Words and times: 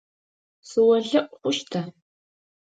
Сыолъэӏу 0.69 1.35
хъущта? 1.39 1.81